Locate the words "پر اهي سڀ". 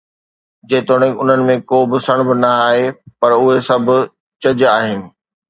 3.19-3.85